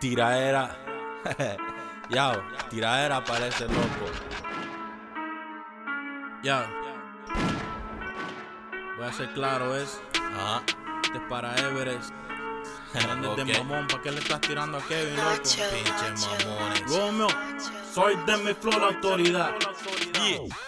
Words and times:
Tiraera. 0.00 0.76
Yao, 2.10 2.42
tiraera 2.70 3.22
parece 3.22 3.66
loco. 3.68 4.06
Yao. 6.42 6.64
Voy 8.96 9.06
a 9.06 9.12
ser 9.12 9.32
claro, 9.34 9.76
¿es? 9.76 10.00
Ajá. 10.34 10.62
Este 11.04 11.18
es 11.18 11.24
para 11.28 11.54
Everest. 11.56 12.14
Grande 12.94 13.28
de 13.44 13.58
mamón, 13.58 13.86
¿para 13.88 14.02
qué 14.02 14.10
le 14.10 14.18
estás 14.20 14.40
tirando 14.40 14.78
a 14.78 14.80
Kevin, 14.82 15.16
loco? 15.16 15.36
Pinche 15.36 16.46
mamones. 16.46 16.96
Romeo, 16.96 17.28
soy 17.92 18.16
de 18.26 18.36
mi 18.38 18.54
flor 18.54 18.82
autoridad. 18.82 19.54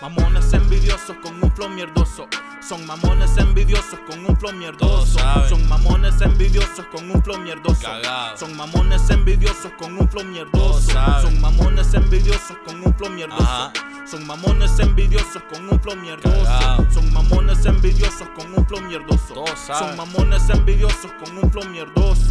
Mamones 0.01 0.53
envidiosos 0.53 1.17
con 1.23 1.43
un 1.43 1.53
flow 1.55 1.69
mierdoso. 1.69 2.27
Son 2.67 2.87
mamones 2.87 3.37
envidiosos 3.37 3.99
con 4.09 4.25
un 4.25 4.37
flow 4.37 4.53
mierdoso. 4.53 5.19
Son 5.49 5.69
mamones 5.69 6.21
envidiosos 6.21 6.87
con 6.87 7.11
un 7.11 7.23
flow 7.23 7.39
mierdoso. 7.39 7.89
Son 8.37 8.57
mamones 8.57 9.11
envidiosos 9.11 9.73
con 9.79 9.99
un 9.99 10.09
flow 10.09 10.25
mierdoso. 10.25 10.93
Son 11.23 11.41
mamones 11.41 11.95
envidiosos 11.95 12.57
con 12.65 12.83
un 12.83 12.95
flow 12.95 13.11
mierdoso. 13.11 13.43
Ajá. 13.43 14.07
Son 14.07 14.25
mamones 14.29 14.79
envidiosos 14.79 15.43
con 15.51 15.69
un 15.69 15.81
flow 15.81 15.97
mierdoso. 15.97 16.91
Son 16.91 17.13
mamones 17.13 17.65
envidiosos 17.67 17.71
con 17.71 17.71
un 17.71 17.71
flow 17.71 17.82
mierdoso. 18.93 19.45
Son 19.57 19.97
mamones 19.97 20.51
envidiosos 20.51 21.11
con 21.13 21.39
un 21.39 21.51
flow 21.51 21.65
mierdoso. 21.65 22.31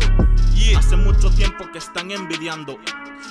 Yeah. 0.53 0.77
Hace 0.77 0.95
mucho 0.95 1.31
tiempo 1.31 1.65
que 1.71 1.79
están 1.79 2.11
envidiando. 2.11 2.77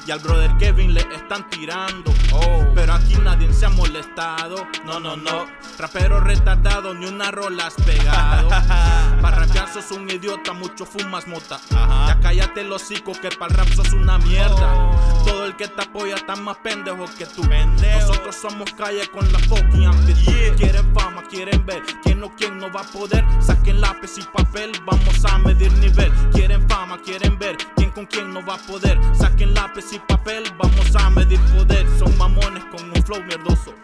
Y 0.06 0.10
al 0.10 0.18
brother 0.18 0.56
Kevin 0.56 0.94
le 0.94 1.00
están 1.00 1.48
tirando. 1.48 2.12
Oh. 2.32 2.64
Pero 2.74 2.94
aquí 2.94 3.14
nadie 3.22 3.52
se 3.52 3.66
ha 3.66 3.70
molestado. 3.70 4.66
No, 4.84 4.98
no, 4.98 5.16
no. 5.16 5.46
Rapero 5.78 6.18
retardado, 6.20 6.92
ni 6.94 7.06
una 7.06 7.30
rola 7.30 7.66
has 7.66 7.74
pegado. 7.74 8.48
Para 9.22 9.36
rapear 9.36 9.72
sos 9.72 9.92
un 9.92 10.10
idiota, 10.10 10.52
mucho 10.52 10.84
fumas 10.84 11.28
mota. 11.28 11.60
Ajá. 11.70 12.08
Ya 12.08 12.20
cállate 12.20 12.62
el 12.62 12.72
hocico 12.72 13.12
que 13.12 13.28
para 13.28 13.54
rap 13.54 13.68
sos 13.68 13.92
una 13.92 14.18
mierda. 14.18 14.74
Oh. 14.74 15.22
Todo 15.24 15.44
el 15.46 15.54
que 15.56 15.68
te 15.68 15.82
apoya 15.82 16.16
está 16.16 16.34
más 16.36 16.56
pendejo 16.58 17.04
que 17.16 17.26
tú. 17.26 17.42
Pendejo. 17.42 18.08
Nosotros 18.08 18.34
somos 18.34 18.72
calle 18.72 19.06
con 19.08 19.30
la 19.32 19.38
fucking 19.40 19.86
actitud. 19.86 20.32
Yeah. 20.32 20.54
Quieren 20.54 20.94
fama, 20.94 21.22
quieren 21.24 21.64
ver 21.66 21.82
quién 22.02 22.22
o 22.24 22.34
quién 22.34 22.58
no 22.58 22.72
va 22.72 22.80
a 22.80 22.84
poder. 22.84 23.19
Saquen 23.40 23.80
lápiz 23.80 24.18
y 24.18 24.22
papel, 24.22 24.72
vamos 24.84 25.24
a 25.24 25.38
medir 25.38 25.72
nivel. 25.74 26.12
Quieren 26.32 26.68
fama, 26.68 26.98
quieren 27.02 27.38
ver 27.38 27.56
quién 27.76 27.90
con 27.90 28.06
quién 28.06 28.32
no 28.32 28.44
va 28.44 28.54
a 28.54 28.58
poder. 28.58 28.98
Saquen 29.14 29.54
lápiz 29.54 29.92
y 29.92 29.98
papel, 29.98 30.44
vamos 30.58 30.94
a 30.96 31.10
medir 31.10 31.40
poder. 31.56 31.86
Son 31.98 32.16
mamones 32.18 32.64
con 32.66 32.88
un 32.90 33.02
flow 33.04 33.22
mierdoso. 33.22 33.74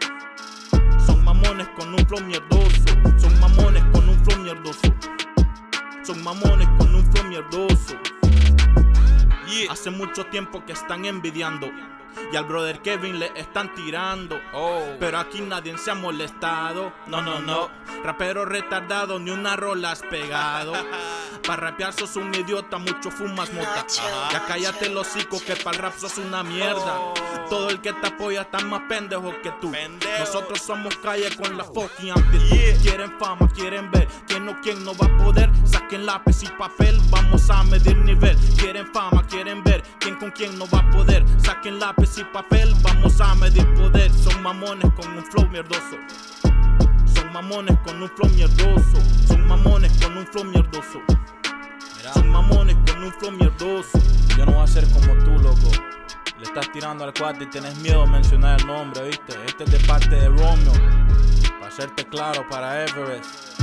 Son 1.05 1.23
mamones 1.23 1.67
con 1.75 1.93
un 1.93 2.05
flow 2.07 2.21
mierdoso. 2.21 2.79
Son 3.17 3.39
mamones 3.39 3.83
con 3.91 4.09
un 4.09 4.25
flow 4.25 4.39
mierdoso. 4.39 4.93
Son 6.03 6.23
mamones 6.23 6.67
con 6.77 6.95
un 6.95 7.11
flow 7.11 7.23
mierdoso. 7.25 7.95
Yeah. 9.47 9.71
Hace 9.71 9.89
mucho 9.91 10.25
tiempo 10.25 10.63
que 10.65 10.73
están 10.73 11.05
envidiando. 11.05 11.69
Y 12.31 12.35
al 12.35 12.45
brother 12.45 12.81
Kevin 12.81 13.19
le 13.19 13.31
están 13.35 13.73
tirando. 13.73 14.39
Oh. 14.53 14.81
Pero 14.99 15.19
aquí 15.19 15.41
nadie 15.41 15.77
se 15.77 15.91
ha 15.91 15.95
molestado. 15.95 16.93
No, 17.07 17.21
no, 17.21 17.39
no. 17.39 17.69
Rapero 18.03 18.45
retardado, 18.45 19.19
ni 19.19 19.31
una 19.31 19.55
rola 19.55 19.91
has 19.91 20.01
pegado. 20.01 20.73
Para 21.47 21.67
rapear 21.67 21.93
sos 21.93 22.15
un 22.17 22.33
idiota, 22.33 22.77
mucho 22.77 23.09
fumas 23.09 23.53
mota. 23.53 23.85
Ya 24.31 24.45
cállate 24.45 24.87
el 24.87 24.97
hocico 24.97 25.39
que 25.45 25.55
para 25.55 25.77
rap 25.77 25.97
sos 25.97 26.17
una 26.17 26.43
mierda. 26.43 26.99
Oh. 26.99 27.13
Todo 27.49 27.69
el 27.69 27.79
que 27.79 27.93
te 27.93 28.07
apoya 28.07 28.41
está 28.41 28.59
más 28.59 28.81
pendejo 28.89 29.33
que 29.41 29.51
tú. 29.61 29.71
Nosotros 30.19 30.61
somos 30.61 30.95
calle 30.97 31.33
con 31.37 31.57
la 31.57 31.63
fucking. 31.63 32.13
Yeah. 32.49 32.77
Quieren 32.81 33.17
fama, 33.19 33.47
quieren 33.53 33.89
ver 33.91 34.07
quién 34.27 34.49
o 34.49 34.59
quién 34.61 34.83
no 34.83 34.93
va 34.97 35.05
a 35.05 35.17
poder. 35.23 35.49
Saquen 35.63 36.05
lápiz 36.05 36.43
y 36.43 36.47
papel, 36.47 36.99
vamos 37.09 37.49
a 37.49 37.63
medir 37.63 37.97
nivel. 37.97 38.37
Quieren 38.57 38.91
fama, 38.91 39.25
quieren 39.27 39.63
ver 39.63 39.76
quién 40.37 40.57
no 40.59 40.67
va 40.69 40.79
a 40.79 40.89
poder. 40.91 41.25
Saquen 41.43 41.79
lápiz 41.79 42.17
y 42.19 42.23
papel, 42.25 42.73
vamos 42.83 43.19
a 43.19 43.33
medir 43.35 43.65
poder. 43.73 44.11
Son 44.13 44.41
mamones 44.43 44.91
con 44.93 45.17
un 45.17 45.25
flow 45.25 45.47
mierdoso. 45.49 45.97
Son 47.13 47.33
mamones 47.33 47.77
con 47.83 48.01
un 48.01 48.09
flow 48.09 48.29
mierdoso. 48.29 48.97
Son 49.27 49.47
mamones 49.47 49.91
con 50.01 50.15
un 50.15 50.27
flow 50.27 50.43
mierdoso. 50.43 51.01
Mira. 51.97 52.13
Son 52.13 52.29
mamones 52.29 52.77
con 52.85 53.03
un 53.03 53.11
flow 53.13 53.31
mierdoso. 53.31 53.99
Yo 54.37 54.45
no 54.45 54.53
voy 54.53 54.63
a 54.63 54.67
ser 54.67 54.87
como 54.91 55.13
tú, 55.23 55.31
loco. 55.41 55.71
Le 56.37 56.43
estás 56.43 56.71
tirando 56.71 57.03
al 57.03 57.13
cuate 57.13 57.45
y 57.45 57.47
tienes 57.47 57.75
miedo 57.77 58.03
a 58.03 58.05
mencionar 58.05 58.61
el 58.61 58.67
nombre, 58.67 59.07
¿viste? 59.07 59.33
Este 59.47 59.63
es 59.63 59.71
de 59.71 59.79
parte 59.79 60.15
de 60.15 60.27
Romeo. 60.29 60.73
Para 61.59 61.67
hacerte 61.67 62.05
claro, 62.05 62.47
para 62.47 62.85
Everest. 62.85 63.59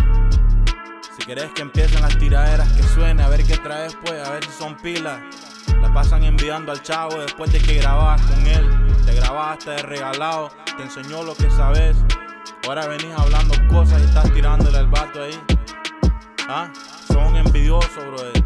Si 1.16 1.24
querés 1.24 1.52
que 1.52 1.62
empiecen 1.62 2.02
las 2.02 2.18
tiraderas, 2.18 2.68
que 2.72 2.82
suene, 2.82 3.22
a 3.22 3.28
ver 3.28 3.44
qué 3.44 3.56
traes, 3.58 3.96
pues, 4.04 4.26
a 4.26 4.32
ver 4.32 4.44
si 4.44 4.50
son 4.50 4.74
pilas. 4.76 5.20
La 5.80 5.92
pasan 5.92 6.24
enviando 6.24 6.72
al 6.72 6.82
chavo 6.82 7.18
después 7.20 7.52
de 7.52 7.58
que 7.60 7.74
grababas 7.74 8.20
con 8.22 8.46
él. 8.46 8.68
Te 9.04 9.14
grabaste 9.14 9.70
de 9.70 9.82
regalado, 9.82 10.50
te 10.76 10.82
enseñó 10.82 11.22
lo 11.22 11.34
que 11.34 11.50
sabes. 11.50 11.96
Ahora 12.66 12.86
venís 12.86 13.12
hablando 13.16 13.54
cosas 13.68 14.00
y 14.00 14.04
estás 14.04 14.32
tirándole 14.32 14.78
al 14.78 14.86
vato 14.86 15.22
ahí. 15.22 15.38
¿Ah? 16.48 16.70
Son 17.08 17.36
envidiosos, 17.36 18.04
brother. 18.06 18.44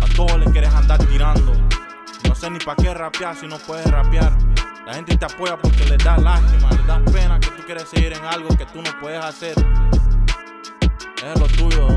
A 0.00 0.14
todos 0.14 0.38
les 0.38 0.50
quieres 0.50 0.74
andar 0.74 0.98
tirando. 1.06 1.52
No 2.26 2.34
sé 2.34 2.50
ni 2.50 2.58
para 2.58 2.76
qué 2.76 2.94
rapear 2.94 3.36
si 3.36 3.46
no 3.46 3.58
puedes 3.58 3.90
rapear. 3.90 4.36
La 4.86 4.94
gente 4.94 5.16
te 5.16 5.24
apoya 5.26 5.58
porque 5.58 5.84
les 5.84 6.02
da 6.02 6.16
lástima, 6.16 6.70
les 6.70 6.86
da 6.86 6.98
pena 7.12 7.38
que 7.38 7.48
tú 7.48 7.62
quieres 7.66 7.88
seguir 7.88 8.14
en 8.14 8.24
algo 8.24 8.48
que 8.56 8.64
tú 8.64 8.80
no 8.80 8.90
puedes 9.00 9.22
hacer. 9.22 9.54
Es 11.22 11.38
lo 11.38 11.46
tuyo, 11.46 11.88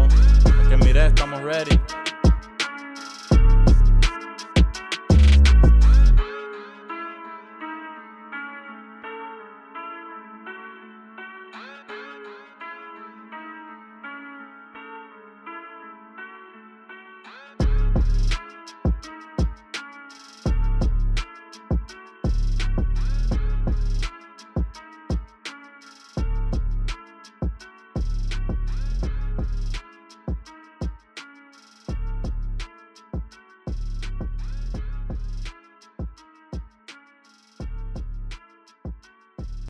porque 0.43 0.75
mire, 0.75 1.07
estamos 1.07 1.41
ready. 1.41 1.79